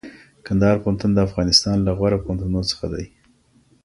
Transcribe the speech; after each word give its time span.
کندهار 0.45 0.77
پوهنتون 0.83 1.11
د 1.13 1.19
افغانستان 1.27 1.77
له 1.81 1.91
غوره 1.97 2.17
پوهنتونونو 2.23 2.63
څخه 2.71 2.85
دئ. 2.93 3.05